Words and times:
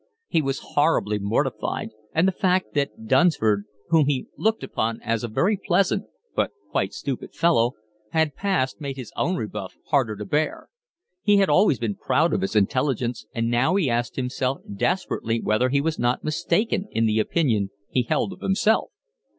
He 0.27 0.41
was 0.41 0.57
horribly 0.73 1.19
mortified; 1.19 1.91
and 2.11 2.27
the 2.27 2.31
fact 2.31 2.73
that 2.73 3.05
Dunsford, 3.05 3.65
whom 3.89 4.07
he 4.07 4.25
looked 4.35 4.63
upon 4.63 4.99
as 5.03 5.23
a 5.23 5.27
very 5.27 5.55
pleasant 5.63 6.05
but 6.35 6.53
quite 6.71 6.91
stupid 6.91 7.35
fellow, 7.35 7.73
had 8.11 8.33
passed 8.33 8.81
made 8.81 8.97
his 8.97 9.13
own 9.15 9.35
rebuff 9.35 9.77
harder 9.89 10.15
to 10.15 10.25
bear. 10.25 10.69
He 11.21 11.37
had 11.37 11.49
always 11.51 11.77
been 11.77 11.93
proud 11.97 12.33
of 12.33 12.41
his 12.41 12.55
intelligence, 12.55 13.27
and 13.35 13.51
now 13.51 13.75
he 13.75 13.91
asked 13.91 14.15
himself 14.15 14.61
desperately 14.75 15.39
whether 15.39 15.69
he 15.69 15.81
was 15.81 15.99
not 15.99 16.23
mistaken 16.23 16.87
in 16.89 17.05
the 17.05 17.19
opinion 17.19 17.69
he 17.91 18.01
held 18.01 18.33
of 18.33 18.39
himself. 18.41 18.89